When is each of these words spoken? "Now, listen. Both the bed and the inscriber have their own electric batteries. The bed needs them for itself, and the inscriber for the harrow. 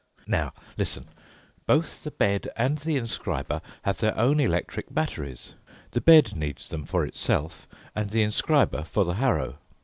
"Now, 0.25 0.53
listen. 0.79 1.09
Both 1.67 2.01
the 2.03 2.09
bed 2.09 2.49
and 2.55 2.79
the 2.79 2.97
inscriber 2.97 3.61
have 3.83 3.99
their 3.99 4.17
own 4.17 4.39
electric 4.39 4.91
batteries. 4.91 5.53
The 5.91 6.01
bed 6.01 6.35
needs 6.35 6.69
them 6.69 6.85
for 6.87 7.05
itself, 7.05 7.67
and 7.93 8.09
the 8.09 8.23
inscriber 8.23 8.83
for 8.83 9.05
the 9.05 9.13
harrow. 9.21 9.59